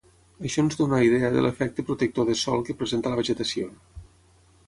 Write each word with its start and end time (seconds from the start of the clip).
Això 0.47 0.61
ens 0.67 0.77
dóna 0.79 1.01
idea 1.07 1.29
de 1.35 1.43
l'efecte 1.47 1.85
protector 1.89 2.27
de 2.31 2.35
sòl 2.45 2.65
que 2.69 2.77
presenta 2.79 3.11
la 3.13 3.21
vegetació. 3.23 3.69